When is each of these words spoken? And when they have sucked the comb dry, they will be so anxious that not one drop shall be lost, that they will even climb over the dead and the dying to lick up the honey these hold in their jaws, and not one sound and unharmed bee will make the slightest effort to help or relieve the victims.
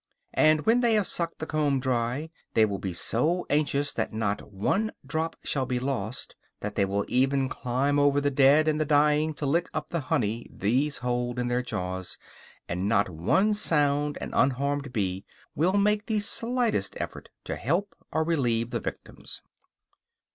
And 0.33 0.65
when 0.65 0.79
they 0.79 0.95
have 0.95 1.05
sucked 1.05 1.37
the 1.37 1.45
comb 1.45 1.79
dry, 1.79 2.31
they 2.55 2.65
will 2.65 2.79
be 2.79 2.91
so 2.91 3.45
anxious 3.51 3.93
that 3.93 4.11
not 4.11 4.51
one 4.51 4.93
drop 5.05 5.35
shall 5.43 5.67
be 5.67 5.77
lost, 5.77 6.35
that 6.61 6.73
they 6.73 6.85
will 6.85 7.05
even 7.07 7.47
climb 7.47 7.99
over 7.99 8.19
the 8.19 8.31
dead 8.31 8.67
and 8.67 8.81
the 8.81 8.85
dying 8.85 9.35
to 9.35 9.45
lick 9.45 9.69
up 9.75 9.89
the 9.89 9.99
honey 9.99 10.47
these 10.51 10.97
hold 10.97 11.37
in 11.37 11.49
their 11.49 11.61
jaws, 11.61 12.17
and 12.67 12.89
not 12.89 13.09
one 13.09 13.53
sound 13.53 14.17
and 14.19 14.33
unharmed 14.33 14.91
bee 14.91 15.23
will 15.53 15.73
make 15.73 16.07
the 16.07 16.17
slightest 16.17 16.97
effort 16.99 17.29
to 17.43 17.55
help 17.55 17.95
or 18.11 18.23
relieve 18.23 18.71
the 18.71 18.79
victims. 18.79 19.43